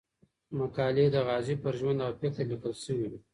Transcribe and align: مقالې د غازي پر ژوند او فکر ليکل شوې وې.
مقالې 0.59 1.05
د 1.13 1.17
غازي 1.27 1.55
پر 1.63 1.73
ژوند 1.79 1.99
او 2.05 2.11
فکر 2.19 2.43
ليکل 2.49 2.73
شوې 2.83 3.05
وې. 3.11 3.19